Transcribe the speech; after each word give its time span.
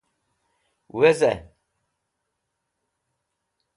Wezẽ 0.95 1.31